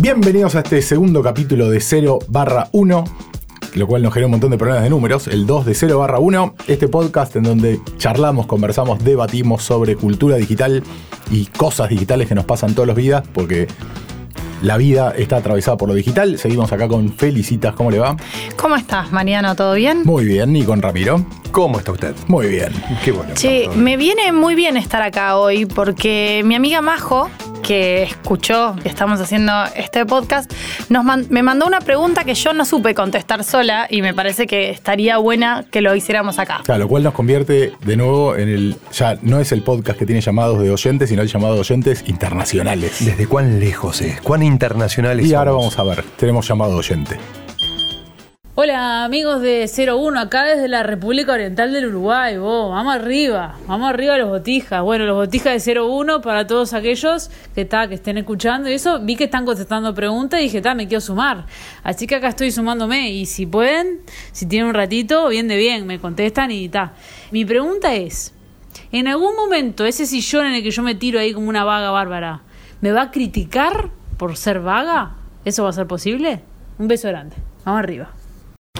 Bienvenidos 0.00 0.54
a 0.54 0.60
este 0.60 0.80
segundo 0.80 1.22
capítulo 1.22 1.68
de 1.68 1.78
0 1.78 2.20
barra 2.28 2.68
1, 2.72 3.04
lo 3.74 3.86
cual 3.86 4.02
nos 4.02 4.14
genera 4.14 4.28
un 4.28 4.30
montón 4.30 4.50
de 4.50 4.56
problemas 4.56 4.82
de 4.82 4.88
números, 4.88 5.28
el 5.28 5.46
2 5.46 5.66
de 5.66 5.74
0 5.74 5.98
barra 5.98 6.18
1, 6.18 6.54
este 6.68 6.88
podcast 6.88 7.36
en 7.36 7.42
donde 7.42 7.80
charlamos, 7.98 8.46
conversamos, 8.46 9.04
debatimos 9.04 9.62
sobre 9.62 9.96
cultura 9.96 10.36
digital 10.36 10.82
y 11.30 11.44
cosas 11.44 11.90
digitales 11.90 12.28
que 12.28 12.34
nos 12.34 12.46
pasan 12.46 12.74
todos 12.74 12.86
los 12.86 12.96
días, 12.96 13.22
porque 13.34 13.68
la 14.62 14.78
vida 14.78 15.12
está 15.18 15.36
atravesada 15.36 15.76
por 15.76 15.90
lo 15.90 15.94
digital. 15.94 16.38
Seguimos 16.38 16.72
acá 16.72 16.88
con 16.88 17.12
Felicitas, 17.12 17.74
¿cómo 17.74 17.90
le 17.90 17.98
va? 17.98 18.16
¿Cómo 18.56 18.76
estás, 18.76 19.12
Mariano? 19.12 19.54
¿Todo 19.54 19.74
bien? 19.74 20.04
Muy 20.04 20.24
bien, 20.24 20.56
y 20.56 20.62
con 20.64 20.80
Ramiro. 20.80 21.26
¿Cómo 21.50 21.78
está 21.78 21.92
usted? 21.92 22.14
Muy 22.26 22.46
bien. 22.46 22.72
Qué 23.04 23.12
bueno. 23.12 23.34
Che, 23.34 23.68
me 23.76 23.98
viene 23.98 24.32
muy 24.32 24.54
bien 24.54 24.78
estar 24.78 25.02
acá 25.02 25.36
hoy 25.36 25.66
porque 25.66 26.40
mi 26.42 26.54
amiga 26.54 26.80
Majo, 26.80 27.28
que 27.62 28.02
escuchó 28.02 28.74
que 28.82 28.88
estamos 28.88 29.20
haciendo 29.20 29.52
este 29.76 30.06
podcast, 30.06 30.50
nos 30.88 31.04
man- 31.04 31.26
me 31.30 31.42
mandó 31.42 31.66
una 31.66 31.80
pregunta 31.80 32.24
que 32.24 32.34
yo 32.34 32.52
no 32.52 32.64
supe 32.64 32.94
contestar 32.94 33.44
sola 33.44 33.86
y 33.90 34.02
me 34.02 34.14
parece 34.14 34.46
que 34.46 34.70
estaría 34.70 35.18
buena 35.18 35.64
que 35.70 35.80
lo 35.80 35.94
hiciéramos 35.94 36.38
acá. 36.38 36.60
Claro, 36.64 36.80
lo 36.80 36.88
cual 36.88 37.02
nos 37.02 37.14
convierte 37.14 37.72
de 37.84 37.96
nuevo 37.96 38.36
en 38.36 38.48
el. 38.48 38.76
Ya 38.92 39.18
no 39.22 39.40
es 39.40 39.52
el 39.52 39.62
podcast 39.62 39.98
que 39.98 40.06
tiene 40.06 40.20
llamados 40.20 40.60
de 40.60 40.70
oyentes, 40.70 41.08
sino 41.08 41.22
el 41.22 41.28
llamado 41.28 41.54
de 41.54 41.60
oyentes 41.60 42.04
internacionales. 42.06 43.04
¿Desde 43.04 43.26
cuán 43.26 43.60
lejos 43.60 44.00
es? 44.00 44.20
¿Cuán 44.20 44.42
internacionales 44.42 45.26
Y 45.26 45.34
ahora 45.34 45.52
vamos 45.52 45.78
a 45.78 45.82
ver, 45.84 46.02
tenemos 46.16 46.46
llamado 46.48 46.72
de 46.72 46.78
oyente. 46.78 47.16
Hola 48.56 49.04
amigos 49.04 49.40
de 49.42 49.70
01, 49.70 50.18
acá 50.18 50.42
desde 50.42 50.66
la 50.66 50.82
República 50.82 51.34
Oriental 51.34 51.72
del 51.72 51.86
Uruguay, 51.86 52.36
vos, 52.36 52.68
vamos 52.68 52.92
arriba, 52.92 53.56
vamos 53.68 53.88
arriba 53.88 54.18
los 54.18 54.28
botijas. 54.28 54.82
Bueno, 54.82 55.06
los 55.06 55.14
botijas 55.14 55.64
de 55.64 55.80
01 55.80 56.20
para 56.20 56.48
todos 56.48 56.74
aquellos 56.74 57.30
que, 57.54 57.64
ta, 57.64 57.86
que 57.86 57.94
estén 57.94 58.18
escuchando 58.18 58.68
y 58.68 58.72
eso, 58.72 58.98
vi 58.98 59.14
que 59.14 59.24
están 59.24 59.46
contestando 59.46 59.94
preguntas 59.94 60.40
y 60.40 60.44
dije, 60.44 60.60
ta, 60.60 60.74
me 60.74 60.88
quiero 60.88 61.00
sumar. 61.00 61.46
Así 61.84 62.08
que 62.08 62.16
acá 62.16 62.26
estoy 62.26 62.50
sumándome 62.50 63.12
y 63.12 63.24
si 63.26 63.46
pueden, 63.46 64.00
si 64.32 64.46
tienen 64.46 64.66
un 64.66 64.74
ratito, 64.74 65.28
bien 65.28 65.46
de 65.46 65.56
bien, 65.56 65.86
me 65.86 66.00
contestan 66.00 66.50
y 66.50 66.68
ta. 66.68 66.94
Mi 67.30 67.44
pregunta 67.44 67.94
es, 67.94 68.34
¿en 68.90 69.06
algún 69.06 69.36
momento 69.36 69.86
ese 69.86 70.06
sillón 70.06 70.46
en 70.46 70.54
el 70.54 70.64
que 70.64 70.72
yo 70.72 70.82
me 70.82 70.96
tiro 70.96 71.20
ahí 71.20 71.32
como 71.32 71.48
una 71.48 71.62
vaga 71.62 71.92
bárbara, 71.92 72.42
me 72.80 72.90
va 72.90 73.02
a 73.02 73.10
criticar 73.12 73.90
por 74.16 74.36
ser 74.36 74.58
vaga? 74.58 75.12
¿Eso 75.44 75.62
va 75.62 75.70
a 75.70 75.72
ser 75.72 75.86
posible? 75.86 76.42
Un 76.80 76.88
beso 76.88 77.06
grande, 77.06 77.36
vamos 77.64 77.78
arriba. 77.78 78.19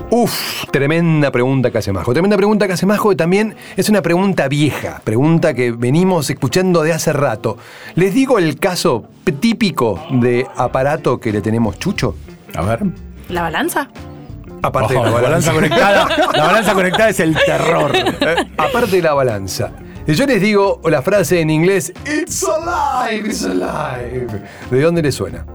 Uf, 0.08 0.64
tremenda 0.72 1.30
pregunta 1.30 1.70
que 1.70 1.78
hace 1.78 1.92
Majo. 1.92 2.12
Tremenda 2.12 2.36
pregunta 2.36 2.66
que 2.66 2.72
hace 2.72 2.86
Majo 2.86 3.10
que 3.10 3.16
también 3.16 3.54
es 3.76 3.88
una 3.88 4.02
pregunta 4.02 4.48
vieja, 4.48 5.00
pregunta 5.04 5.54
que 5.54 5.70
venimos 5.70 6.30
escuchando 6.30 6.82
de 6.82 6.92
hace 6.92 7.12
rato. 7.12 7.58
Les 7.94 8.12
digo 8.14 8.38
el 8.38 8.58
caso 8.58 9.04
típico 9.40 10.02
de 10.10 10.46
aparato 10.56 11.20
que 11.20 11.30
le 11.32 11.40
tenemos 11.40 11.78
chucho. 11.78 12.16
A 12.56 12.62
ver. 12.62 12.80
¿La 13.28 13.42
balanza? 13.42 13.88
Aparte 14.62 14.96
Ojo, 14.96 15.04
de 15.06 15.10
la 15.12 15.20
balanza. 15.20 15.52
conectada. 15.52 16.08
La 16.34 16.44
balanza 16.44 16.74
conectada 16.74 17.08
es 17.10 17.20
el 17.20 17.34
terror. 17.46 17.92
Eh, 17.94 18.34
Aparte 18.58 18.96
de 18.96 19.02
la 19.02 19.14
balanza. 19.14 19.70
Yo 20.06 20.26
les 20.26 20.40
digo 20.42 20.80
la 20.84 21.02
frase 21.02 21.40
en 21.40 21.50
inglés, 21.50 21.92
It's 22.04 22.44
alive, 22.44 23.28
it's 23.28 23.44
alive. 23.44 24.26
¿De 24.70 24.80
dónde 24.82 25.02
le 25.02 25.12
suena? 25.12 25.46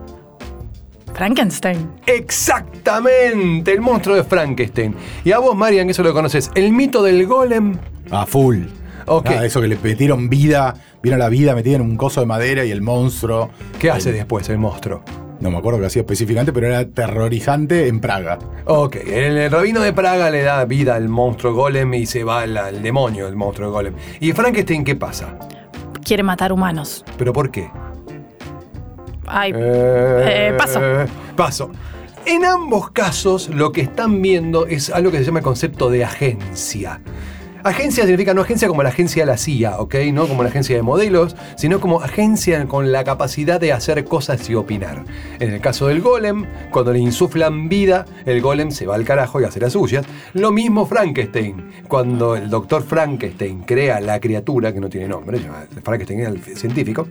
Frankenstein. 1.15 1.89
Exactamente, 2.05 3.71
el 3.71 3.81
monstruo 3.81 4.15
de 4.15 4.23
Frankenstein. 4.23 4.93
Y 5.23 5.31
a 5.31 5.39
vos, 5.39 5.55
Marian, 5.55 5.87
que 5.87 5.91
eso 5.91 6.03
lo 6.03 6.13
conoces, 6.13 6.51
el 6.55 6.71
mito 6.73 7.01
del 7.03 7.25
golem. 7.25 7.77
A 8.11 8.25
full. 8.25 8.63
Ok. 9.07 9.27
Ah, 9.29 9.45
eso 9.45 9.61
que 9.61 9.67
le 9.67 9.77
metieron 9.81 10.29
vida, 10.29 10.73
vieron 11.01 11.19
la 11.19 11.29
vida 11.29 11.53
metida 11.55 11.75
en 11.75 11.81
un 11.81 11.95
coso 11.97 12.19
de 12.21 12.25
madera 12.25 12.65
y 12.65 12.71
el 12.71 12.81
monstruo. 12.81 13.49
¿Qué 13.79 13.89
hace 13.91 14.09
El- 14.09 14.15
después 14.15 14.49
el 14.49 14.57
monstruo? 14.57 15.03
No 15.39 15.51
me 15.51 15.57
acuerdo 15.57 15.79
qué 15.81 15.87
hacía 15.87 16.01
específicamente, 16.01 16.53
pero 16.53 16.67
era 16.67 16.85
terrorizante 16.87 17.87
en 17.87 17.99
Praga. 17.99 18.39
Ok, 18.65 18.95
el, 18.95 19.37
el 19.37 19.51
rabino 19.51 19.81
de 19.81 19.91
Praga 19.93 20.29
le 20.31 20.41
da 20.43 20.63
vida 20.65 20.95
al 20.95 21.09
monstruo 21.09 21.53
golem 21.53 21.93
y 21.93 22.05
se 22.05 22.23
va 22.23 22.41
al, 22.41 22.55
al 22.57 22.81
demonio 22.81 23.25
del 23.25 23.35
monstruo 23.35 23.69
golem. 23.69 23.93
¿Y 24.21 24.31
Frankenstein 24.31 24.83
qué 24.85 24.95
pasa? 24.95 25.37
Quiere 26.03 26.23
matar 26.23 26.53
humanos. 26.53 27.03
¿Pero 27.17 27.33
por 27.33 27.51
qué? 27.51 27.69
Ay, 29.27 29.53
eh, 29.55 30.53
paso. 30.57 30.79
Paso. 31.35 31.71
En 32.25 32.43
ambos 32.43 32.89
casos, 32.89 33.49
lo 33.49 33.71
que 33.71 33.81
están 33.81 34.21
viendo 34.21 34.65
es 34.65 34.89
algo 34.89 35.11
que 35.11 35.19
se 35.19 35.25
llama 35.25 35.39
el 35.39 35.45
concepto 35.45 35.89
de 35.89 36.03
agencia. 36.03 36.99
Agencia 37.65 38.03
significa 38.03 38.35
no 38.35 38.41
agencia 38.41 38.67
como 38.67 38.83
la 38.83 38.89
agencia 38.89 39.23
de 39.23 39.31
la 39.31 39.37
CIA, 39.37 39.79
¿ok? 39.79 39.95
No 40.13 40.27
como 40.27 40.43
la 40.43 40.49
agencia 40.49 40.75
de 40.75 40.83
modelos, 40.83 41.35
sino 41.55 41.79
como 41.79 41.99
agencia 41.99 42.63
con 42.67 42.91
la 42.91 43.03
capacidad 43.03 43.59
de 43.59 43.73
hacer 43.73 44.05
cosas 44.05 44.47
y 44.51 44.53
opinar. 44.53 45.03
En 45.39 45.51
el 45.51 45.61
caso 45.61 45.87
del 45.87 45.99
golem, 45.99 46.45
cuando 46.69 46.93
le 46.93 46.99
insuflan 46.99 47.67
vida, 47.67 48.05
el 48.27 48.39
golem 48.39 48.69
se 48.69 48.85
va 48.85 48.93
al 48.93 49.03
carajo 49.03 49.41
y 49.41 49.45
hace 49.45 49.59
las 49.59 49.73
suyas. 49.73 50.05
Lo 50.33 50.51
mismo 50.51 50.85
Frankenstein. 50.85 51.71
Cuando 51.87 52.35
el 52.35 52.51
doctor 52.51 52.83
Frankenstein 52.83 53.63
crea 53.63 53.99
la 53.99 54.19
criatura, 54.19 54.71
que 54.71 54.79
no 54.79 54.87
tiene 54.87 55.07
nombre, 55.07 55.39
Frankenstein 55.83 56.19
era 56.19 56.29
el 56.29 56.43
científico, 56.43 57.07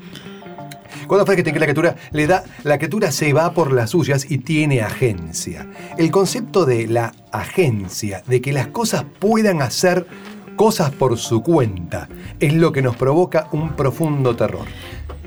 cuando 1.06 1.26
Frankenstein 1.26 1.54
crea 1.54 1.66
la 1.68 1.72
criatura, 1.72 1.96
le 2.12 2.26
da, 2.26 2.44
la 2.62 2.78
criatura 2.78 3.10
se 3.10 3.32
va 3.32 3.52
por 3.52 3.72
las 3.72 3.90
suyas 3.90 4.30
y 4.30 4.38
tiene 4.38 4.82
agencia. 4.82 5.66
El 5.98 6.10
concepto 6.10 6.64
de 6.64 6.86
la 6.86 7.12
agencia, 7.32 8.22
de 8.26 8.40
que 8.40 8.52
las 8.52 8.68
cosas 8.68 9.04
puedan 9.18 9.62
hacer 9.62 10.06
cosas 10.56 10.90
por 10.90 11.18
su 11.18 11.42
cuenta, 11.42 12.08
es 12.40 12.54
lo 12.54 12.72
que 12.72 12.82
nos 12.82 12.96
provoca 12.96 13.48
un 13.52 13.70
profundo 13.74 14.36
terror. 14.36 14.66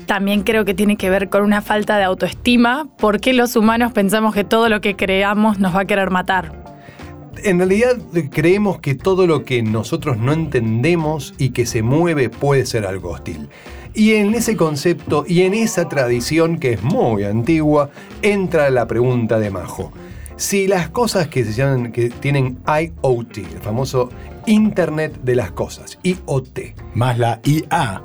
También 0.06 0.42
creo 0.42 0.64
que 0.64 0.72
tiene 0.72 0.96
que 0.96 1.10
ver 1.10 1.28
con 1.28 1.42
una 1.42 1.60
falta 1.60 1.98
de 1.98 2.04
autoestima, 2.04 2.88
porque 2.98 3.34
los 3.34 3.56
humanos 3.56 3.92
pensamos 3.92 4.34
que 4.34 4.42
todo 4.42 4.70
lo 4.70 4.80
que 4.80 4.96
creamos 4.96 5.58
nos 5.58 5.76
va 5.76 5.80
a 5.80 5.84
querer 5.84 6.10
matar. 6.10 6.52
En 7.44 7.58
realidad 7.58 7.98
creemos 8.30 8.80
que 8.80 8.94
todo 8.94 9.26
lo 9.26 9.44
que 9.44 9.62
nosotros 9.62 10.16
no 10.16 10.32
entendemos 10.32 11.34
y 11.38 11.50
que 11.50 11.66
se 11.66 11.82
mueve 11.82 12.30
puede 12.30 12.66
ser 12.66 12.86
algo 12.86 13.10
hostil. 13.10 13.48
Y 13.98 14.14
en 14.14 14.32
ese 14.36 14.56
concepto 14.56 15.24
y 15.26 15.42
en 15.42 15.54
esa 15.54 15.88
tradición 15.88 16.60
que 16.60 16.74
es 16.74 16.82
muy 16.84 17.24
antigua, 17.24 17.90
entra 18.22 18.70
la 18.70 18.86
pregunta 18.86 19.40
de 19.40 19.50
Majo. 19.50 19.90
Si 20.36 20.68
las 20.68 20.88
cosas 20.88 21.26
que 21.26 21.44
se 21.44 21.52
llaman, 21.52 21.90
que 21.90 22.08
tienen 22.08 22.58
IoT, 22.64 23.38
el 23.38 23.58
famoso 23.60 24.08
Internet 24.46 25.18
de 25.24 25.34
las 25.34 25.50
Cosas, 25.50 25.98
IoT, 26.04 26.76
Más 26.94 27.18
la 27.18 27.40
IA, 27.44 28.00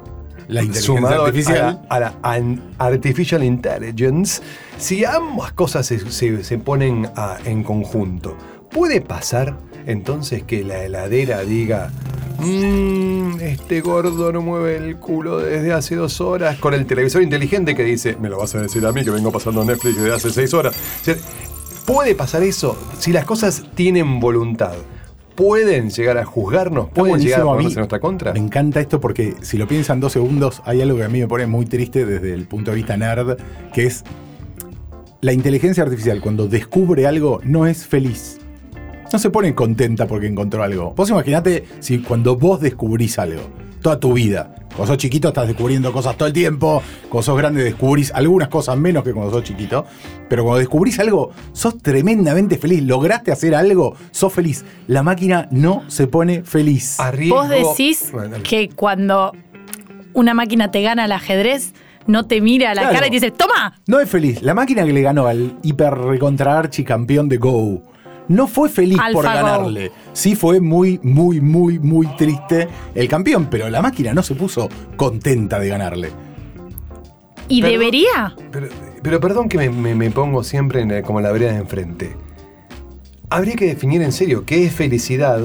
la 0.47 0.63
inteligencia 0.63 1.09
artificial. 1.09 1.81
a 1.89 1.99
la, 1.99 2.07
a 2.07 2.09
la 2.11 2.13
an- 2.23 2.61
Artificial 2.79 3.43
Intelligence, 3.43 4.41
si 4.79 5.05
ambas 5.05 5.53
cosas 5.53 5.85
se, 5.85 5.99
se- 6.09 6.43
se 6.43 6.57
ponen 6.57 7.07
a- 7.15 7.37
en 7.45 7.61
conjunto, 7.61 8.35
¿puede 8.71 8.99
pasar 8.99 9.59
entonces 9.85 10.41
que 10.41 10.63
la 10.63 10.83
heladera 10.83 11.41
diga, 11.41 11.91
"Mm, 12.43 13.39
este 13.41 13.81
gordo 13.81 14.31
no 14.31 14.41
mueve 14.41 14.77
el 14.77 14.97
culo 14.97 15.39
desde 15.39 15.73
hace 15.73 15.95
dos 15.95 16.21
horas, 16.21 16.57
con 16.59 16.73
el 16.73 16.85
televisor 16.85 17.21
inteligente 17.21 17.75
que 17.75 17.83
dice, 17.83 18.15
me 18.19 18.29
lo 18.29 18.37
vas 18.37 18.55
a 18.55 18.61
decir 18.61 18.85
a 18.85 18.91
mí 18.91 19.03
que 19.03 19.11
vengo 19.11 19.31
pasando 19.31 19.63
Netflix 19.63 19.97
desde 19.97 20.13
hace 20.13 20.29
seis 20.29 20.53
horas? 20.53 20.75
O 21.01 21.05
sea, 21.05 21.15
¿Puede 21.85 22.15
pasar 22.15 22.43
eso? 22.43 22.77
Si 22.97 23.11
las 23.11 23.25
cosas 23.25 23.65
tienen 23.75 24.21
voluntad, 24.21 24.73
¿pueden 25.35 25.89
llegar 25.89 26.17
a 26.17 26.23
juzgarnos? 26.23 26.89
¿Pueden 26.91 27.19
llegar 27.19 27.41
a 27.41 27.43
ponerse 27.43 27.73
en 27.73 27.79
nuestra 27.79 27.99
contra? 27.99 28.31
Me 28.31 28.39
encanta 28.39 28.79
esto 28.79 29.01
porque 29.01 29.35
si 29.41 29.57
lo 29.57 29.67
piensan 29.67 29.99
dos 29.99 30.13
segundos, 30.13 30.61
hay 30.63 30.81
algo 30.81 30.97
que 30.97 31.03
a 31.03 31.09
mí 31.09 31.19
me 31.19 31.27
pone 31.27 31.45
muy 31.45 31.65
triste 31.65 32.05
desde 32.05 32.33
el 32.33 32.45
punto 32.47 32.71
de 32.71 32.77
vista 32.77 32.95
nerd, 32.95 33.37
que 33.73 33.85
es 33.85 34.05
la 35.19 35.33
inteligencia 35.33 35.83
artificial 35.83 36.21
cuando 36.21 36.47
descubre 36.47 37.05
algo 37.05 37.41
no 37.43 37.67
es 37.67 37.85
feliz. 37.85 38.39
No 39.13 39.19
se 39.19 39.29
pone 39.29 39.53
contenta 39.53 40.07
porque 40.07 40.25
encontró 40.25 40.63
algo. 40.63 40.93
Vos 40.95 41.07
imaginate 41.11 41.65
si 41.79 41.99
cuando 41.99 42.35
vos 42.35 42.59
descubrís 42.59 43.19
algo, 43.19 43.41
toda 43.79 43.99
tu 43.99 44.13
vida, 44.13 44.55
cuando 44.75 44.87
sos 44.87 44.97
chiquito 44.97 45.27
estás 45.27 45.45
descubriendo 45.47 45.93
cosas 45.93 46.17
todo 46.17 46.25
el 46.27 46.33
tiempo, 46.33 46.81
cuando 47.09 47.21
sos 47.21 47.37
grande 47.37 47.63
descubrís 47.63 48.11
algunas 48.11 48.47
cosas 48.47 48.75
menos 48.75 49.03
que 49.03 49.13
cuando 49.13 49.31
sos 49.31 49.43
chiquito, 49.43 49.85
pero 50.27 50.43
cuando 50.43 50.57
descubrís 50.57 50.99
algo, 50.99 51.29
sos 51.51 51.77
tremendamente 51.77 52.57
feliz, 52.57 52.81
lograste 52.81 53.31
hacer 53.31 53.53
algo, 53.53 53.95
sos 54.09 54.33
feliz. 54.33 54.65
La 54.87 55.03
máquina 55.03 55.47
no 55.51 55.83
se 55.91 56.07
pone 56.07 56.41
feliz. 56.43 56.97
Arriesgo- 56.99 57.35
Vos 57.35 57.49
decís 57.49 58.09
Bueno, 58.11 58.37
que 58.41 58.69
cuando 58.69 59.31
una 60.13 60.33
máquina 60.33 60.71
te 60.71 60.81
gana 60.81 61.03
al 61.03 61.11
ajedrez, 61.11 61.75
no 62.07 62.25
te 62.25 62.41
mira 62.41 62.71
a 62.71 62.73
la 62.73 62.81
Claro. 62.81 62.95
cara 62.95 63.07
y 63.07 63.09
te 63.11 63.15
dice, 63.17 63.29
¡toma! 63.29 63.79
No 63.85 63.99
es 63.99 64.09
feliz. 64.09 64.41
La 64.41 64.55
máquina 64.55 64.83
que 64.83 64.91
le 64.91 65.01
ganó 65.03 65.27
al 65.27 65.59
hiper 65.61 65.93
recontra 65.93 66.57
archi 66.57 66.83
campeón 66.83 67.29
de 67.29 67.37
Go 67.37 67.83
no 68.27 68.47
fue 68.47 68.69
feliz 68.69 68.97
por 69.11 69.25
ganarle. 69.25 69.91
Sí 70.13 70.35
fue 70.35 70.59
muy, 70.59 70.99
muy, 71.03 71.41
muy, 71.41 71.79
muy 71.79 72.07
triste 72.15 72.67
el 72.95 73.07
campeón, 73.07 73.47
pero 73.49 73.69
la 73.69 73.81
máquina 73.81 74.13
no 74.13 74.23
se 74.23 74.35
puso 74.35 74.69
contenta 74.95 75.59
de 75.59 75.67
ganarle. 75.69 76.09
¿Y 77.49 77.61
Perdón. 77.61 77.79
debería? 77.79 78.35
Pero, 78.51 78.67
pero 79.01 79.19
perdón 79.19 79.49
que 79.49 79.57
me, 79.57 79.69
me- 79.69 79.95
me 79.95 80.09
pongo 80.11 80.43
siempre 80.43 80.81
en 80.81 80.89
la- 80.91 81.01
como 81.01 81.19
la 81.21 81.31
vereda 81.31 81.51
de 81.51 81.57
enfrente. 81.59 82.15
Habría 83.29 83.55
que 83.55 83.65
definir 83.65 84.01
en 84.01 84.11
serio 84.11 84.45
qué 84.45 84.65
es 84.65 84.73
felicidad, 84.73 85.41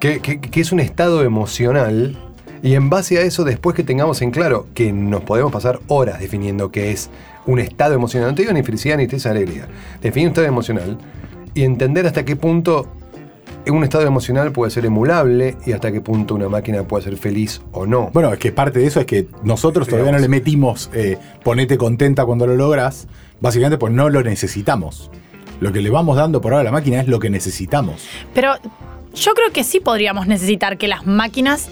qué, 0.00 0.20
qué- 0.20 0.40
qué 0.40 0.60
es 0.60 0.72
un 0.72 0.80
estado 0.80 1.22
emocional, 1.24 2.16
y 2.62 2.74
en 2.74 2.88
base 2.88 3.18
a 3.18 3.22
eso, 3.22 3.44
después 3.44 3.74
que 3.76 3.82
tengamos 3.82 4.22
en 4.22 4.30
claro 4.30 4.66
que 4.74 4.92
nos 4.92 5.22
podemos 5.24 5.52
pasar 5.52 5.80
horas 5.88 6.20
definiendo 6.20 6.70
qué 6.70 6.90
es 6.92 7.10
un 7.46 7.58
estado 7.58 7.94
emocional. 7.94 8.30
No 8.30 8.34
te 8.34 8.42
digo 8.42 8.52
ni 8.54 8.62
felicidad 8.62 8.96
ni 8.96 9.06
tristeza, 9.06 9.30
alegría. 9.30 9.66
Definir 10.00 10.28
un 10.28 10.32
estado 10.32 10.46
emocional 10.46 10.98
y 11.56 11.64
entender 11.64 12.06
hasta 12.06 12.24
qué 12.24 12.36
punto 12.36 12.86
un 13.68 13.82
estado 13.82 14.06
emocional 14.06 14.52
puede 14.52 14.70
ser 14.70 14.86
emulable 14.86 15.56
y 15.66 15.72
hasta 15.72 15.90
qué 15.90 16.00
punto 16.00 16.36
una 16.36 16.48
máquina 16.48 16.84
puede 16.84 17.02
ser 17.02 17.16
feliz 17.16 17.62
o 17.72 17.84
no. 17.86 18.10
Bueno, 18.12 18.32
es 18.32 18.38
que 18.38 18.52
parte 18.52 18.78
de 18.78 18.86
eso 18.86 19.00
es 19.00 19.06
que 19.06 19.26
nosotros 19.42 19.88
todavía 19.88 20.12
no 20.12 20.18
le 20.18 20.28
metimos 20.28 20.88
eh, 20.94 21.18
ponete 21.42 21.76
contenta 21.76 22.24
cuando 22.24 22.46
lo 22.46 22.54
logras, 22.54 23.08
básicamente 23.40 23.78
pues 23.78 23.92
no 23.92 24.08
lo 24.08 24.22
necesitamos. 24.22 25.10
Lo 25.58 25.72
que 25.72 25.80
le 25.80 25.90
vamos 25.90 26.16
dando 26.16 26.40
por 26.40 26.52
ahora 26.52 26.60
a 26.60 26.64
la 26.64 26.70
máquina 26.72 27.00
es 27.00 27.08
lo 27.08 27.18
que 27.18 27.30
necesitamos. 27.30 28.06
Pero 28.34 28.52
yo 29.14 29.32
creo 29.32 29.50
que 29.52 29.64
sí 29.64 29.80
podríamos 29.80 30.26
necesitar 30.28 30.76
que 30.78 30.86
las 30.86 31.06
máquinas 31.06 31.68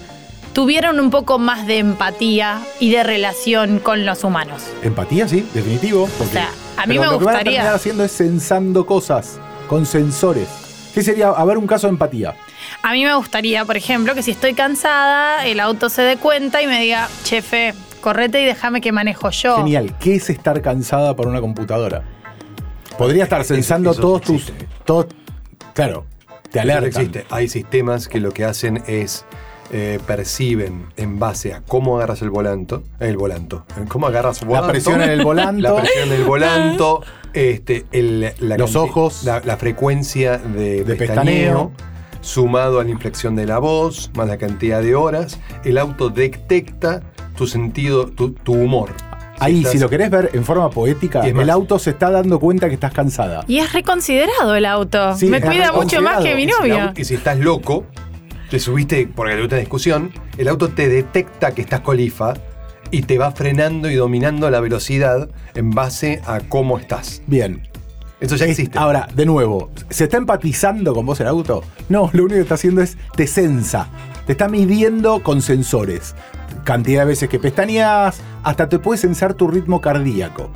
tuvieran 0.51 0.99
un 0.99 1.11
poco 1.11 1.37
más 1.39 1.67
de 1.67 1.77
empatía 1.79 2.59
y 2.79 2.91
de 2.91 3.03
relación 3.03 3.79
con 3.79 4.05
los 4.05 4.23
humanos. 4.23 4.63
Empatía, 4.83 5.27
sí, 5.27 5.47
definitivo. 5.53 6.09
porque- 6.17 6.33
sea, 6.33 6.49
a 6.77 6.87
mí 6.87 6.95
pero 6.97 7.01
me 7.01 7.11
lo 7.13 7.19
que 7.19 7.25
van 7.25 7.35
a 7.35 7.37
gustaría- 7.37 7.51
terminar 7.59 7.75
haciendo 7.75 8.03
es 8.03 8.11
sensando 8.11 8.85
cosas 8.85 9.39
con 9.65 9.85
sensores. 9.85 10.47
¿Qué 10.93 11.01
sería? 11.03 11.29
A 11.29 11.43
ver 11.45 11.57
un 11.57 11.67
caso 11.67 11.87
de 11.87 11.91
empatía. 11.91 12.35
A 12.81 12.93
mí 12.93 13.03
me 13.03 13.13
gustaría, 13.15 13.65
por 13.65 13.75
ejemplo, 13.75 14.15
que 14.15 14.23
si 14.23 14.31
estoy 14.31 14.53
cansada, 14.53 15.45
el 15.45 15.59
auto 15.59 15.89
se 15.89 16.01
dé 16.01 16.17
cuenta 16.17 16.61
y 16.61 16.67
me 16.67 16.79
diga, 16.79 17.09
chefe, 17.23 17.73
correte 18.01 18.41
y 18.41 18.45
déjame 18.45 18.79
que 18.81 18.91
manejo 18.91 19.29
yo. 19.29 19.57
Genial. 19.57 19.93
¿Qué 19.99 20.15
es 20.15 20.29
estar 20.29 20.61
cansada 20.61 21.15
por 21.15 21.27
una 21.27 21.41
computadora? 21.41 22.03
Podría 22.97 23.23
estar 23.23 23.43
sensando 23.43 23.91
eso 23.91 24.01
todos 24.01 24.21
tus. 24.21 24.41
existe. 24.43 24.67
Todo, 24.85 25.07
claro, 25.73 26.05
te 26.49 26.59
alerta. 26.61 26.87
existe. 26.87 27.25
Hay 27.29 27.49
sistemas 27.49 28.07
que 28.07 28.21
lo 28.21 28.31
que 28.31 28.45
hacen 28.45 28.81
es 28.87 29.25
eh, 29.71 29.99
perciben 30.05 30.85
en 30.97 31.19
base 31.19 31.53
a 31.53 31.61
cómo 31.61 31.97
agarras 31.97 32.21
el 32.21 32.29
volanto, 32.29 32.83
el 32.99 33.17
volanto, 33.17 33.65
cómo 33.87 34.07
agarras 34.07 34.41
el 34.41 34.49
La 34.49 34.67
presión 34.67 35.01
en 35.01 35.09
el 35.09 35.23
volanto. 35.23 35.61
la 35.61 35.75
presión 35.81 36.09
del 36.09 36.23
volanto, 36.23 37.01
este, 37.33 37.85
el- 37.91 38.31
la 38.39 38.57
Los 38.57 38.75
ojos. 38.75 39.23
la, 39.23 39.41
la 39.43 39.57
frecuencia 39.57 40.37
de, 40.37 40.83
De 40.83 40.95
pestañeo, 40.95 41.71
pestañeo. 41.71 41.71
sumado 42.21 42.79
a 42.79 42.83
la 42.83 42.89
inflexión 42.91 43.35
de 43.35 43.45
la 43.45 43.59
voz, 43.59 44.11
más 44.15 44.27
la 44.27 44.37
cantidad 44.37 44.81
de 44.81 44.95
horas, 44.95 45.39
el 45.63 45.77
auto 45.77 46.09
detecta 46.09 47.01
tu 47.35 47.47
sentido, 47.47 48.07
tu, 48.07 48.31
tu 48.31 48.53
humor. 48.53 48.89
Ahí, 49.37 49.57
estás- 49.57 49.73
si 49.73 49.79
lo 49.79 49.89
querés 49.89 50.09
ver 50.09 50.29
en 50.33 50.45
forma 50.45 50.69
poética, 50.69 51.27
el 51.27 51.49
auto 51.49 51.77
se 51.77 51.89
está 51.89 52.09
dando 52.09 52.39
cuenta 52.39 52.69
que 52.69 52.75
estás 52.75 52.93
cansada. 52.93 53.43
Y 53.47 53.57
es 53.57 53.73
reconsiderado 53.73 54.55
el 54.55 54.65
auto. 54.65 55.13
Sí, 55.17 55.25
me 55.25 55.41
cuida 55.41 55.73
mucho 55.73 56.01
más 56.01 56.23
que 56.23 56.35
mi 56.35 56.45
au- 56.47 56.93
Y 56.97 57.03
si 57.03 57.15
estás 57.15 57.37
loco, 57.39 57.83
te 58.49 58.59
subiste 58.59 59.07
porque 59.07 59.33
hay 59.33 59.41
otra 59.41 59.57
discusión, 59.57 60.11
el 60.37 60.47
auto 60.47 60.69
te 60.69 60.87
detecta 60.89 61.53
que 61.53 61.61
estás 61.61 61.81
colifa 61.81 62.33
y 62.91 63.03
te 63.03 63.17
va 63.17 63.31
frenando 63.31 63.89
y 63.89 63.95
dominando 63.95 64.49
la 64.49 64.59
velocidad 64.59 65.29
en 65.55 65.71
base 65.71 66.21
a 66.25 66.39
cómo 66.39 66.77
estás. 66.77 67.21
Bien. 67.27 67.67
Eso 68.19 68.35
ya 68.37 68.45
existe. 68.45 68.77
Ahora, 68.77 69.07
de 69.13 69.25
nuevo, 69.25 69.71
¿se 69.89 70.05
está 70.05 70.17
empatizando 70.17 70.93
con 70.93 71.05
vos 71.05 71.19
el 71.19 71.27
auto? 71.27 71.63
No, 71.89 72.09
lo 72.13 72.23
único 72.23 72.37
que 72.37 72.43
está 72.43 72.55
haciendo 72.55 72.81
es 72.81 72.97
te 73.15 73.27
sensa. 73.27 73.89
Te 74.25 74.31
está 74.31 74.47
midiendo 74.47 75.21
con 75.21 75.41
sensores. 75.41 76.15
Cantidad 76.63 77.01
de 77.01 77.07
veces 77.07 77.29
que 77.29 77.39
pestañeas, 77.39 78.21
hasta 78.43 78.69
te 78.69 78.79
puede 78.79 78.97
sensar 78.97 79.33
tu 79.33 79.47
ritmo 79.47 79.81
cardíaco. 79.81 80.49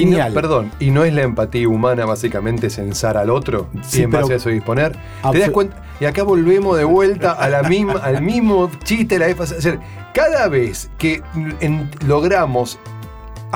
Y 0.00 0.06
no- 0.06 0.34
perdón, 0.34 0.70
¿y 0.80 0.90
no 0.90 1.04
es 1.04 1.12
la 1.12 1.22
empatía 1.22 1.68
humana 1.68 2.04
básicamente 2.06 2.70
censar 2.70 3.16
al 3.16 3.30
otro 3.30 3.68
Sí, 3.82 4.00
y 4.00 4.02
en 4.04 4.10
base 4.10 4.24
pero- 4.24 4.34
a 4.34 4.36
eso 4.38 4.48
disponer? 4.50 4.96
¿Te 5.32 5.38
das 5.38 5.50
cuenta? 5.50 5.76
Y 6.00 6.06
acá 6.06 6.22
volvemos 6.24 6.76
de 6.76 6.84
vuelta 6.84 7.32
a 7.32 7.48
la 7.48 7.62
misma, 7.62 7.94
al 8.02 8.20
mismo 8.22 8.70
chiste 8.82 9.18
la 9.18 9.26
vez 9.26 9.36
pasada. 9.36 9.56
Decir, 9.56 9.78
cada 10.12 10.48
vez 10.48 10.90
que 10.98 11.22
en- 11.60 11.88
logramos 12.06 12.78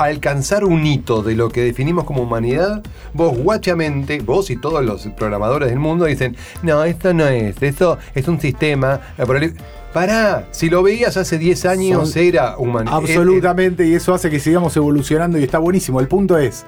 alcanzar 0.03 0.63
un 0.65 0.85
hito 0.85 1.21
de 1.23 1.35
lo 1.35 1.49
que 1.49 1.61
definimos 1.61 2.03
como 2.05 2.23
humanidad, 2.23 2.81
vos 3.13 3.37
guachamente, 3.37 4.19
vos 4.21 4.49
y 4.49 4.55
todos 4.57 4.83
los 4.83 5.07
programadores 5.17 5.69
del 5.69 5.79
mundo 5.79 6.05
dicen, 6.05 6.35
no, 6.63 6.83
esto 6.83 7.13
no 7.13 7.27
es, 7.27 7.61
esto 7.61 7.97
es 8.15 8.27
un 8.27 8.39
sistema. 8.39 8.99
eh, 9.17 9.53
Pará, 9.93 10.47
si 10.51 10.69
lo 10.69 10.83
veías 10.83 11.17
hace 11.17 11.37
10 11.39 11.65
años 11.65 12.11
Son- 12.11 12.21
era 12.23 12.57
humanidad. 12.59 12.95
Absolutamente, 12.97 13.87
y 13.87 13.95
eso 13.95 14.13
hace 14.13 14.29
que 14.29 14.39
sigamos 14.39 14.77
evolucionando 14.77 15.39
y 15.39 15.43
está 15.43 15.57
buenísimo. 15.57 15.99
El 15.99 16.07
punto 16.07 16.37
es, 16.37 16.63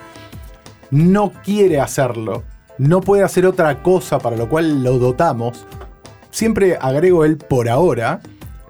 no 0.90 1.32
quiere 1.44 1.80
hacerlo, 1.80 2.44
no 2.78 3.02
puede 3.02 3.24
hacer 3.24 3.46
otra 3.46 3.84
cosa 3.84 4.18
para 4.20 4.36
lo 4.38 4.50
cual 4.50 4.84
lo 4.84 4.98
dotamos. 4.98 5.66
Siempre 6.32 6.78
agrego 6.82 7.24
el 7.26 7.38
por 7.38 7.70
ahora, 7.70 8.22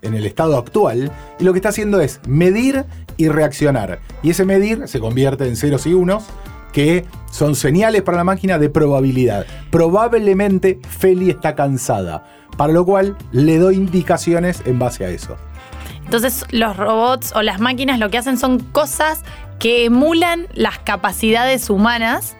en 0.01 0.15
el 0.15 0.25
estado 0.25 0.57
actual, 0.57 1.11
y 1.39 1.43
lo 1.43 1.53
que 1.53 1.59
está 1.59 1.69
haciendo 1.69 2.01
es 2.01 2.19
medir 2.27 2.83
y 3.21 3.29
reaccionar. 3.29 3.99
Y 4.23 4.31
ese 4.31 4.45
medir 4.45 4.87
se 4.87 4.99
convierte 4.99 5.47
en 5.47 5.55
ceros 5.55 5.85
y 5.85 5.93
unos, 5.93 6.23
que 6.73 7.05
son 7.29 7.55
señales 7.55 8.01
para 8.01 8.17
la 8.17 8.23
máquina 8.23 8.57
de 8.57 8.69
probabilidad. 8.69 9.45
Probablemente 9.69 10.79
Feli 10.89 11.29
está 11.29 11.53
cansada, 11.53 12.25
para 12.57 12.73
lo 12.73 12.83
cual 12.83 13.15
le 13.31 13.59
doy 13.59 13.75
indicaciones 13.75 14.63
en 14.65 14.79
base 14.79 15.05
a 15.05 15.09
eso. 15.09 15.37
Entonces 16.03 16.45
los 16.49 16.75
robots 16.75 17.31
o 17.35 17.43
las 17.43 17.59
máquinas 17.59 17.99
lo 17.99 18.09
que 18.09 18.17
hacen 18.17 18.37
son 18.37 18.59
cosas 18.59 19.21
que 19.59 19.85
emulan 19.85 20.47
las 20.53 20.79
capacidades 20.79 21.69
humanas, 21.69 22.35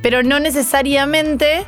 pero 0.00 0.22
no 0.22 0.38
necesariamente 0.38 1.66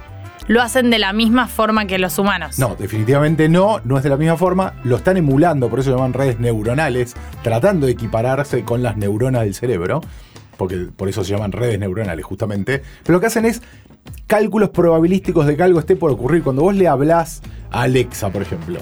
lo 0.49 0.63
hacen 0.63 0.91
de 0.91 0.99
la 0.99 1.13
misma 1.13 1.49
forma 1.49 1.87
que 1.87 1.99
los 1.99 2.19
humanos. 2.19 2.59
No, 2.59 2.77
definitivamente 2.77 3.49
no, 3.49 3.81
no 3.85 3.97
es 3.97 4.05
de 4.05 4.11
la 4.11 4.17
misma 4.17 4.37
forma, 4.37 4.75
lo 4.85 4.97
están 4.97 5.17
emulando, 5.17 5.69
por 5.69 5.81
eso 5.81 5.91
llaman 5.91 6.13
redes 6.13 6.39
neuronales, 6.39 7.15
tratando 7.43 7.87
de 7.87 7.93
equipararse 7.93 8.63
con 8.63 8.83
las 8.83 8.97
neuronas 8.97 9.43
del 9.43 9.55
cerebro, 9.55 10.01
porque 10.57 10.89
por 10.95 11.09
eso 11.09 11.25
se 11.25 11.33
llaman 11.33 11.53
redes 11.53 11.79
neuronales 11.79 12.25
justamente, 12.25 12.83
pero 13.03 13.15
lo 13.15 13.21
que 13.21 13.27
hacen 13.27 13.45
es 13.45 13.63
cálculos 14.27 14.71
probabilísticos 14.71 15.47
de 15.47 15.57
que 15.57 15.63
algo 15.63 15.81
esté 15.81 15.97
por 15.97 16.11
ocurrir. 16.11 16.43
Cuando 16.43 16.63
vos 16.63 16.75
le 16.75 16.89
hablás 16.89 17.43
a 17.71 17.83
Alexa, 17.83 18.31
por 18.31 18.43
ejemplo, 18.43 18.81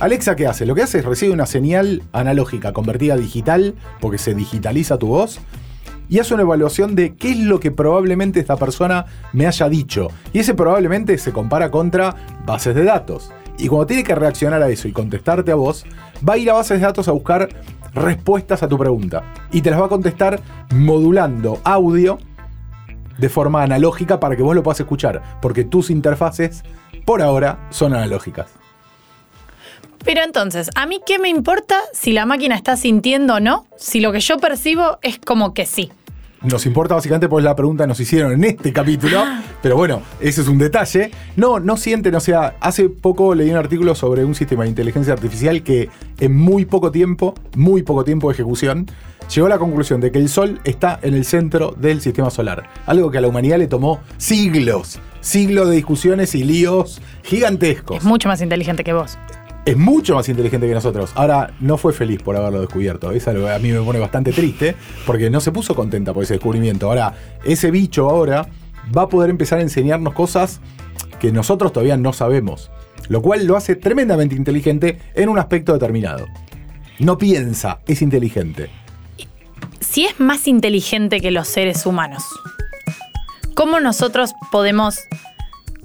Alexa, 0.00 0.34
¿qué 0.34 0.46
hace? 0.46 0.66
Lo 0.66 0.74
que 0.74 0.82
hace 0.82 0.98
es 0.98 1.04
recibe 1.04 1.32
una 1.32 1.46
señal 1.46 2.02
analógica 2.12 2.72
convertida 2.72 3.14
a 3.14 3.16
digital, 3.16 3.74
porque 4.00 4.18
se 4.18 4.34
digitaliza 4.34 4.98
tu 4.98 5.06
voz, 5.06 5.40
y 6.08 6.18
hace 6.18 6.34
una 6.34 6.42
evaluación 6.42 6.94
de 6.94 7.14
qué 7.14 7.32
es 7.32 7.38
lo 7.38 7.60
que 7.60 7.70
probablemente 7.70 8.40
esta 8.40 8.56
persona 8.56 9.06
me 9.32 9.46
haya 9.46 9.68
dicho. 9.68 10.08
Y 10.32 10.40
ese 10.40 10.54
probablemente 10.54 11.16
se 11.18 11.32
compara 11.32 11.70
contra 11.70 12.14
bases 12.44 12.74
de 12.74 12.84
datos. 12.84 13.32
Y 13.58 13.68
cuando 13.68 13.86
tiene 13.86 14.04
que 14.04 14.14
reaccionar 14.14 14.62
a 14.62 14.68
eso 14.68 14.88
y 14.88 14.92
contestarte 14.92 15.52
a 15.52 15.54
vos, 15.54 15.84
va 16.26 16.34
a 16.34 16.38
ir 16.38 16.50
a 16.50 16.54
bases 16.54 16.80
de 16.80 16.86
datos 16.86 17.08
a 17.08 17.12
buscar 17.12 17.48
respuestas 17.94 18.62
a 18.62 18.68
tu 18.68 18.76
pregunta. 18.76 19.32
Y 19.52 19.62
te 19.62 19.70
las 19.70 19.80
va 19.80 19.86
a 19.86 19.88
contestar 19.88 20.40
modulando 20.74 21.60
audio 21.64 22.18
de 23.18 23.28
forma 23.28 23.62
analógica 23.62 24.18
para 24.18 24.36
que 24.36 24.42
vos 24.42 24.54
lo 24.54 24.62
puedas 24.62 24.80
escuchar. 24.80 25.22
Porque 25.40 25.64
tus 25.64 25.90
interfaces, 25.90 26.64
por 27.04 27.22
ahora, 27.22 27.66
son 27.70 27.94
analógicas. 27.94 28.63
Pero 30.04 30.22
entonces, 30.22 30.70
¿a 30.74 30.86
mí 30.86 31.00
qué 31.04 31.18
me 31.18 31.30
importa 31.30 31.76
si 31.94 32.12
la 32.12 32.26
máquina 32.26 32.54
está 32.56 32.76
sintiendo 32.76 33.36
o 33.36 33.40
no? 33.40 33.66
Si 33.78 34.00
lo 34.00 34.12
que 34.12 34.20
yo 34.20 34.38
percibo 34.38 34.98
es 35.02 35.18
como 35.18 35.54
que 35.54 35.64
sí. 35.64 35.90
Nos 36.42 36.66
importa 36.66 36.94
básicamente 36.94 37.26
por 37.26 37.42
la 37.42 37.56
pregunta 37.56 37.84
que 37.84 37.88
nos 37.88 38.00
hicieron 38.00 38.32
en 38.32 38.44
este 38.44 38.70
capítulo, 38.70 39.24
pero 39.62 39.78
bueno, 39.78 40.02
ese 40.20 40.42
es 40.42 40.48
un 40.48 40.58
detalle. 40.58 41.10
No, 41.36 41.58
no 41.58 41.78
sienten, 41.78 42.14
o 42.14 42.20
sea, 42.20 42.56
hace 42.60 42.90
poco 42.90 43.34
leí 43.34 43.48
un 43.48 43.56
artículo 43.56 43.94
sobre 43.94 44.26
un 44.26 44.34
sistema 44.34 44.64
de 44.64 44.68
inteligencia 44.68 45.14
artificial 45.14 45.62
que 45.62 45.88
en 46.20 46.36
muy 46.36 46.66
poco 46.66 46.90
tiempo, 46.90 47.34
muy 47.56 47.82
poco 47.82 48.04
tiempo 48.04 48.28
de 48.28 48.34
ejecución, 48.34 48.86
llegó 49.34 49.46
a 49.46 49.50
la 49.50 49.58
conclusión 49.58 50.02
de 50.02 50.12
que 50.12 50.18
el 50.18 50.28
Sol 50.28 50.60
está 50.64 50.98
en 51.00 51.14
el 51.14 51.24
centro 51.24 51.74
del 51.78 52.02
sistema 52.02 52.28
solar. 52.28 52.68
Algo 52.84 53.10
que 53.10 53.16
a 53.16 53.20
la 53.22 53.28
humanidad 53.28 53.56
le 53.56 53.66
tomó 53.66 54.00
siglos, 54.18 55.00
siglos 55.22 55.70
de 55.70 55.76
discusiones 55.76 56.34
y 56.34 56.44
líos 56.44 57.00
gigantescos. 57.22 57.96
Es 57.96 58.04
mucho 58.04 58.28
más 58.28 58.42
inteligente 58.42 58.84
que 58.84 58.92
vos. 58.92 59.16
Es 59.64 59.78
mucho 59.78 60.14
más 60.14 60.28
inteligente 60.28 60.68
que 60.68 60.74
nosotros. 60.74 61.12
Ahora, 61.14 61.54
no 61.60 61.78
fue 61.78 61.94
feliz 61.94 62.22
por 62.22 62.36
haberlo 62.36 62.60
descubierto. 62.60 63.08
A 63.08 63.58
mí 63.58 63.72
me 63.72 63.80
pone 63.80 63.98
bastante 63.98 64.32
triste, 64.32 64.76
porque 65.06 65.30
no 65.30 65.40
se 65.40 65.52
puso 65.52 65.74
contenta 65.74 66.12
por 66.12 66.22
ese 66.22 66.34
descubrimiento. 66.34 66.88
Ahora, 66.88 67.14
ese 67.44 67.70
bicho 67.70 68.10
ahora 68.10 68.46
va 68.94 69.02
a 69.02 69.08
poder 69.08 69.30
empezar 69.30 69.60
a 69.60 69.62
enseñarnos 69.62 70.12
cosas 70.12 70.60
que 71.18 71.32
nosotros 71.32 71.72
todavía 71.72 71.96
no 71.96 72.12
sabemos. 72.12 72.70
Lo 73.08 73.22
cual 73.22 73.46
lo 73.46 73.56
hace 73.56 73.74
tremendamente 73.74 74.34
inteligente 74.34 74.98
en 75.14 75.30
un 75.30 75.38
aspecto 75.38 75.72
determinado. 75.72 76.26
No 76.98 77.16
piensa, 77.16 77.80
es 77.86 78.02
inteligente. 78.02 78.68
Si 79.80 80.04
es 80.04 80.20
más 80.20 80.46
inteligente 80.46 81.20
que 81.20 81.30
los 81.30 81.48
seres 81.48 81.86
humanos, 81.86 82.22
¿cómo 83.54 83.80
nosotros 83.80 84.34
podemos 84.52 84.98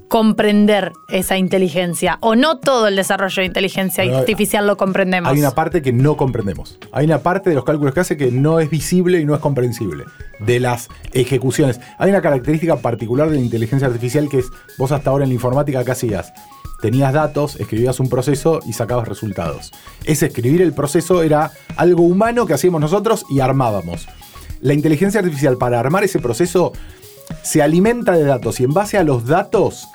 comprender 0.10 0.92
esa 1.08 1.38
inteligencia? 1.38 2.18
O 2.20 2.36
no 2.36 2.58
todo 2.58 2.88
el 2.88 2.96
desarrollo 2.98 3.42
de 3.42 3.46
inteligencia 3.46 4.04
Pero 4.04 4.16
hay- 4.16 4.20
artificial 4.22 4.68
lo 4.68 4.76
comprendemos. 4.76 5.32
Hay 5.32 5.40
una 5.40 5.52
parte 5.52 5.82
que 5.82 5.94
no 5.94 6.18
comprendemos. 6.18 6.78
Hay 6.92 7.06
una 7.06 7.20
parte 7.20 7.50
de 7.50 7.56
los 7.56 7.64
cálculos 7.64 7.94
que 7.94 8.02
hace 8.02 8.18
que 8.18 8.32
no 8.32 8.60
es 8.60 8.70
visible 8.70 9.22
y 9.22 9.26
no 9.26 9.34
es 9.36 9.40
comprensible. 9.40 10.04
De 10.40 10.60
las 10.60 10.90
ejecuciones. 11.14 11.80
Hay 11.98 12.10
una 12.10 12.22
característica 12.22 12.76
particular 12.78 13.30
de 13.30 13.36
la 13.38 13.42
inteligencia 13.42 13.88
artificial 13.88 14.28
que 14.30 14.40
es, 14.40 14.46
vos 14.78 14.92
hasta 14.92 15.10
ahora 15.12 15.24
en 15.24 15.30
la 15.30 15.36
informática, 15.36 15.84
¿qué 15.86 15.92
hacías? 15.92 16.34
Tenías 16.82 17.14
datos, 17.14 17.58
escribías 17.60 18.00
un 18.00 18.10
proceso 18.10 18.62
y 18.66 18.74
sacabas 18.74 19.08
resultados. 19.08 19.72
Ese 20.06 20.28
escribir 20.28 20.62
el 20.62 20.74
proceso 20.74 21.24
era 21.24 21.52
algo 21.78 22.04
humano 22.04 22.46
que 22.46 22.54
hacíamos 22.54 22.82
nosotros 22.82 23.26
y 23.30 23.40
armábamos. 23.42 24.08
la 24.62 24.74
inteligencia 24.74 25.22
artificial 25.22 25.58
para 25.58 25.80
armar 25.80 26.04
ese 26.04 26.20
proceso 26.20 26.74
se 27.42 27.62
alimenta 27.62 28.14
de 28.14 28.24
datos 28.24 28.60
y 28.60 28.64
en 28.64 28.74
base 28.74 28.98
a 28.98 29.04
los 29.04 29.26
datos 29.26 29.88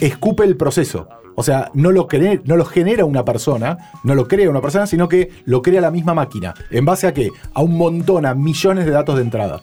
escupe 0.00 0.44
el 0.44 0.56
proceso. 0.56 1.08
O 1.36 1.42
sea, 1.42 1.70
no 1.72 1.90
lo, 1.90 2.06
no 2.44 2.56
lo 2.56 2.64
genera 2.66 3.04
una 3.04 3.24
persona, 3.24 3.92
no 4.04 4.14
lo 4.14 4.28
crea 4.28 4.50
una 4.50 4.60
persona, 4.60 4.86
sino 4.86 5.08
que 5.08 5.30
lo 5.44 5.62
crea 5.62 5.80
la 5.80 5.90
misma 5.90 6.12
máquina. 6.12 6.54
¿En 6.70 6.84
base 6.84 7.06
a 7.06 7.14
qué? 7.14 7.30
A 7.54 7.62
un 7.62 7.78
montón, 7.78 8.26
a 8.26 8.34
millones 8.34 8.84
de 8.84 8.90
datos 8.90 9.16
de 9.16 9.22
entrada. 9.22 9.62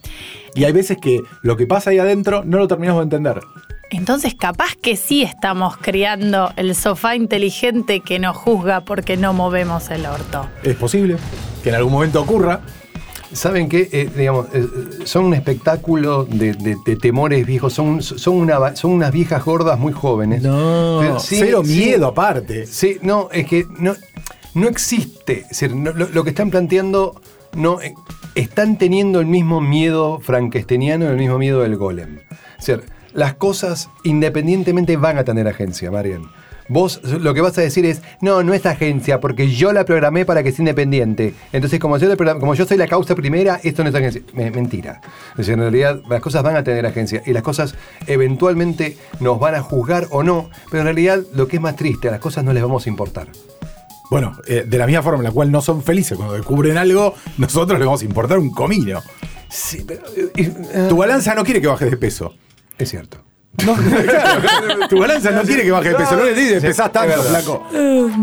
Y 0.56 0.64
hay 0.64 0.72
veces 0.72 0.98
que 1.00 1.22
lo 1.44 1.56
que 1.56 1.68
pasa 1.68 1.92
ahí 1.92 2.00
adentro 2.00 2.44
no 2.44 2.58
lo 2.58 2.68
terminamos 2.68 3.02
de 3.02 3.04
entender. 3.04 3.42
Entonces, 3.90 4.36
capaz 4.36 4.76
que 4.76 4.98
sí 4.98 5.24
estamos 5.24 5.78
criando 5.78 6.52
el 6.56 6.76
sofá 6.76 7.16
inteligente 7.16 8.02
que 8.02 8.20
nos 8.20 8.36
juzga 8.36 8.82
porque 8.82 9.16
no 9.16 9.34
movemos 9.34 9.90
el 9.92 10.06
orto. 10.06 10.48
Es 10.64 10.76
posible 10.76 11.18
que 11.64 11.70
en 11.70 11.76
algún 11.76 11.94
momento 11.94 12.22
ocurra. 12.22 12.62
¿Saben 13.34 13.68
qué? 13.68 13.90
Eh, 13.92 14.10
digamos, 14.16 14.48
eh, 14.54 14.66
son 15.06 15.26
un 15.26 15.34
espectáculo 15.34 16.24
de, 16.26 16.54
de- 16.54 16.78
de 16.86 16.96
temores 16.96 17.46
viejos, 17.46 17.74
son, 17.74 18.02
son, 18.02 18.36
una, 18.36 18.76
son 18.76 18.92
unas 18.92 19.12
viejas 19.12 19.44
gordas 19.44 19.78
muy 19.78 19.92
jóvenes. 19.94 20.42
Pero 20.42 21.20
sí, 21.20 21.36
cero 21.40 21.62
sí. 21.66 21.72
miedo 21.78 22.08
aparte. 22.08 22.66
Sí, 22.66 22.98
no, 23.02 23.28
es 23.32 23.46
que 23.48 23.66
no, 23.80 23.96
no 24.54 24.68
existe. 24.68 25.42
Es 25.42 25.50
decir, 25.50 25.76
no- 25.76 25.92
lo, 25.92 26.08
lo 26.08 26.24
que 26.24 26.30
están 26.30 26.50
planteando, 26.50 27.20
no, 27.54 27.82
eh, 27.82 27.94
están 28.36 28.78
teniendo 28.78 29.20
el 29.20 29.26
mismo 29.26 29.60
miedo 29.62 30.20
frankensteiniano 30.22 31.06
y 31.06 31.08
el 31.10 31.18
mismo 31.18 31.38
miedo 31.38 31.62
del 31.62 31.76
golem. 31.76 32.20
Es 32.60 32.66
decir, 32.66 32.86
las 33.14 33.34
cosas 33.34 33.90
independientemente 34.04 34.96
van 34.96 35.18
a 35.18 35.24
tener 35.24 35.48
agencia, 35.48 35.92
Marian. 35.92 36.24
Vos 36.70 37.02
lo 37.04 37.34
que 37.34 37.42
vas 37.42 37.58
a 37.58 37.62
decir 37.62 37.86
es, 37.86 38.02
no, 38.22 38.44
no 38.44 38.54
es 38.54 38.66
agencia, 38.66 39.20
porque 39.22 39.50
yo 39.50 39.72
la 39.72 39.86
programé 39.86 40.26
para 40.26 40.44
que 40.44 40.52
sea 40.52 40.64
independiente. 40.64 41.34
Entonces, 41.54 41.80
como 41.80 41.98
yo, 41.98 42.10
como 42.40 42.56
yo 42.56 42.66
soy 42.66 42.78
la 42.78 42.88
causa 42.88 43.16
primera, 43.16 43.60
esto 43.64 43.84
no 43.84 43.90
es 43.90 43.96
agencia. 43.96 44.22
Me- 44.34 44.52
mentira. 44.52 45.00
Es 45.32 45.38
decir, 45.38 45.54
en 45.54 45.62
realidad 45.62 46.02
las 46.10 46.22
cosas 46.22 46.44
van 46.44 46.56
a 46.58 46.64
tener 46.64 46.86
agencia 46.86 47.24
y 47.26 47.32
las 47.34 47.44
cosas 47.44 47.76
eventualmente 48.08 48.98
nos 49.20 49.40
van 49.40 49.56
a 49.56 49.62
juzgar 49.62 50.08
o 50.12 50.24
no, 50.24 50.50
pero 50.70 50.82
en 50.82 50.86
realidad 50.86 51.20
lo 51.34 51.48
que 51.48 51.56
es 51.58 51.62
más 51.62 51.76
triste, 51.76 52.10
a 52.10 52.12
las 52.12 52.20
cosas 52.20 52.44
no 52.44 52.52
les 52.54 52.62
vamos 52.64 52.86
a 52.86 52.90
importar. 52.90 53.28
Bueno, 54.10 54.38
eh, 54.48 54.64
de 54.68 54.78
la 54.78 54.86
misma 54.86 55.02
forma 55.04 55.20
en 55.20 55.26
la 55.26 55.32
cual 55.32 55.52
no 55.52 55.62
son 55.62 55.84
felices 55.84 56.18
cuando 56.18 56.34
descubren 56.36 56.78
algo, 56.78 57.14
nosotros 57.38 57.78
les 57.78 57.86
vamos 57.86 58.02
a 58.02 58.06
importar 58.06 58.40
un 58.40 58.50
comino. 58.52 59.02
Sí, 59.50 59.84
pero... 59.88 60.02
eh, 60.16 60.32
eh, 60.36 60.86
Tu 60.90 60.98
balanza 60.98 61.34
no 61.36 61.44
quiere 61.44 61.62
que 61.62 61.68
bajes 61.68 61.90
de 61.92 61.98
peso. 61.98 62.34
es 62.78 62.90
cierto. 62.90 63.24
No, 63.66 63.74
claro, 64.04 64.88
tu 64.88 65.00
balanza 65.00 65.32
no 65.32 65.42
quiere 65.42 65.64
que 65.64 65.72
bajes 65.72 65.92
de 65.94 65.98
peso. 65.98 66.16
No 66.16 66.24
le 66.26 66.34
dices, 66.36 66.62
pesás 66.64 66.88
es 66.88 66.92
tanto, 66.94 67.24
flaco. 67.24 67.68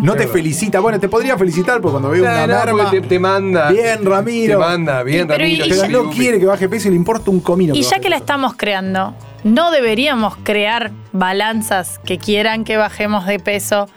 No 0.03 0.15
te 0.15 0.29
felicita. 0.29 0.81
Bueno, 0.81 1.01
te 1.01 1.09
podría 1.09 1.37
felicitar 1.37 1.81
porque 1.81 1.93
cuando 1.93 2.11
veo 2.11 2.23
una 2.23 2.47
merma. 2.47 2.91
te, 2.91 3.01
te 3.01 3.19
manda. 3.19 3.71
Bien, 3.71 4.05
Ramiro. 4.05 4.55
Te 4.55 4.65
manda, 4.65 5.03
bien, 5.03 5.27
Y- 5.27 5.31
Ramiro. 5.33 5.67
y- 5.67 5.71
Pero 5.71 6.03
no 6.05 6.11
quiere 6.11 6.39
que 6.39 6.47
baje 6.47 6.67
de 6.67 6.69
peso 6.69 6.87
y 6.89 6.91
le 6.93 6.97
importa 6.97 7.31
un 7.31 7.41
comino. 7.41 7.75
Y 7.75 7.83
ya 7.83 7.91
baje 7.91 8.01
que 8.03 8.09
la 8.11 8.17
de 8.17 8.21
peso. 8.21 8.25
estamos 8.25 8.55
creando, 8.57 9.15
¿no 9.43 9.71
deberíamos 9.73 10.37
crear 10.45 10.93
balanzas 11.13 11.99
que 12.05 12.19
quieran 12.19 12.65
que 12.65 12.77
bajemos 12.77 13.27
de 13.27 13.39
peso? 13.41 13.89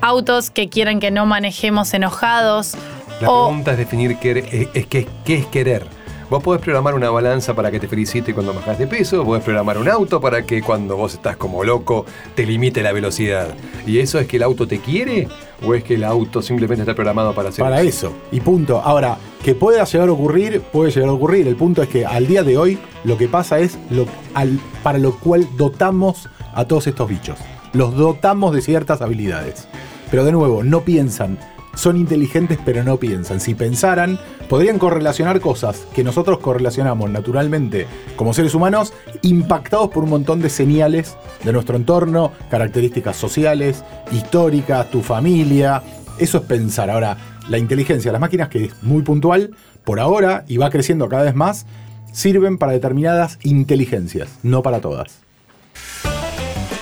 Autos 0.00 0.50
que 0.50 0.68
quieran 0.70 1.00
que 1.00 1.10
no 1.10 1.26
manejemos 1.26 1.92
enojados. 1.92 2.74
La 3.20 3.28
o 3.30 3.46
pregunta 3.48 3.72
es 3.72 3.78
definir 3.78 4.16
qué 4.18 4.30
es, 4.50 4.68
es 4.72 4.86
que- 4.86 5.06
qué 5.26 5.34
es 5.38 5.46
querer. 5.46 5.86
Vos 6.30 6.42
podés 6.42 6.60
programar 6.60 6.94
una 6.94 7.08
balanza 7.10 7.54
para 7.54 7.70
que 7.70 7.80
te 7.80 7.88
felicite 7.88 8.34
cuando 8.34 8.52
bajas 8.52 8.78
de 8.78 8.86
peso, 8.86 9.24
podés 9.24 9.42
programar 9.42 9.78
un 9.78 9.88
auto 9.88 10.20
para 10.20 10.44
que 10.44 10.60
cuando 10.60 10.94
vos 10.94 11.14
estás 11.14 11.38
como 11.38 11.64
loco 11.64 12.04
te 12.34 12.44
limite 12.44 12.82
la 12.82 12.92
velocidad. 12.92 13.54
¿Y 13.86 13.98
eso 14.00 14.18
es 14.18 14.26
que 14.26 14.36
el 14.36 14.42
auto 14.42 14.68
te 14.68 14.78
quiere 14.78 15.26
o 15.66 15.74
es 15.74 15.82
que 15.84 15.94
el 15.94 16.04
auto 16.04 16.42
simplemente 16.42 16.82
está 16.82 16.94
programado 16.94 17.34
para 17.34 17.48
hacer 17.48 17.64
Para 17.64 17.80
eso. 17.80 18.12
Y 18.30 18.40
punto. 18.40 18.78
Ahora, 18.84 19.16
que 19.42 19.54
pueda 19.54 19.82
llegar 19.84 20.10
a 20.10 20.12
ocurrir, 20.12 20.60
puede 20.60 20.90
llegar 20.90 21.08
a 21.08 21.12
ocurrir. 21.14 21.48
El 21.48 21.56
punto 21.56 21.82
es 21.82 21.88
que 21.88 22.04
al 22.04 22.26
día 22.26 22.42
de 22.42 22.58
hoy 22.58 22.78
lo 23.04 23.16
que 23.16 23.26
pasa 23.28 23.58
es 23.58 23.78
lo, 23.88 24.04
al- 24.34 24.60
para 24.82 24.98
lo 24.98 25.16
cual 25.18 25.48
dotamos 25.56 26.28
a 26.52 26.66
todos 26.66 26.86
estos 26.86 27.08
bichos. 27.08 27.38
Los 27.72 27.96
dotamos 27.96 28.54
de 28.54 28.60
ciertas 28.60 29.00
habilidades. 29.00 29.66
Pero 30.10 30.24
de 30.26 30.32
nuevo, 30.32 30.62
no 30.62 30.82
piensan. 30.82 31.38
Son 31.74 31.96
inteligentes 31.96 32.58
pero 32.64 32.82
no 32.82 32.96
piensan. 32.96 33.40
Si 33.40 33.54
pensaran, 33.54 34.18
podrían 34.48 34.78
correlacionar 34.78 35.40
cosas 35.40 35.86
que 35.94 36.04
nosotros 36.04 36.38
correlacionamos 36.38 37.10
naturalmente 37.10 37.86
como 38.16 38.34
seres 38.34 38.54
humanos, 38.54 38.92
impactados 39.22 39.90
por 39.90 40.04
un 40.04 40.10
montón 40.10 40.40
de 40.40 40.50
señales 40.50 41.16
de 41.44 41.52
nuestro 41.52 41.76
entorno, 41.76 42.32
características 42.50 43.16
sociales, 43.16 43.84
históricas, 44.10 44.90
tu 44.90 45.02
familia, 45.02 45.82
eso 46.18 46.38
es 46.38 46.44
pensar. 46.44 46.90
Ahora, 46.90 47.16
la 47.48 47.58
inteligencia 47.58 48.12
las 48.12 48.20
máquinas, 48.20 48.48
que 48.48 48.66
es 48.66 48.82
muy 48.82 49.02
puntual, 49.02 49.54
por 49.84 50.00
ahora, 50.00 50.44
y 50.48 50.56
va 50.56 50.70
creciendo 50.70 51.08
cada 51.08 51.22
vez 51.22 51.34
más, 51.34 51.66
sirven 52.12 52.58
para 52.58 52.72
determinadas 52.72 53.38
inteligencias, 53.42 54.28
no 54.42 54.62
para 54.62 54.80
todas. 54.80 55.27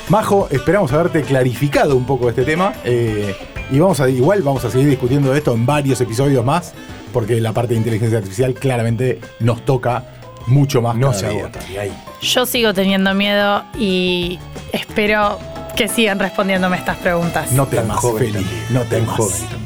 Majo, 0.09 0.49
esperamos 0.51 0.93
haberte 0.93 1.23
clarificado 1.23 1.97
un 1.97 2.07
poco 2.07 2.29
este 2.29 2.45
tema. 2.45 2.73
eh, 2.85 3.35
y 3.71 3.81
vamos 3.81 3.99
a, 4.01 4.09
igual 4.09 4.43
vamos 4.43 4.65
a 4.65 4.71
seguir 4.71 4.89
discutiendo 4.89 5.35
esto 5.35 5.53
en 5.53 5.67
varios 5.67 6.01
episodios 6.01 6.45
más, 6.45 6.73
porque 7.13 7.41
la 7.41 7.53
parte 7.53 7.75
de 7.75 7.79
inteligencia 7.79 8.19
artificial 8.19 8.55
claramente 8.55 9.21
nos 9.41 9.65
toca 9.65 10.05
mucho 10.47 10.81
más. 10.81 10.95
No 10.95 11.09
cada 11.09 11.19
se 11.19 11.27
agota. 11.27 11.59
Yo 12.23 12.47
sigo 12.47 12.73
teniendo 12.73 13.13
miedo 13.15 13.65
y 13.77 14.39
espero 14.73 15.39
que 15.77 15.89
sigan 15.89 16.21
respondiéndome 16.21 16.77
estas 16.77 16.97
preguntas. 16.99 17.51
No 17.53 17.67
temas, 17.67 18.01
Feli, 18.17 18.47
no 18.71 18.83
temas. 18.83 19.17
joven. 19.17 19.65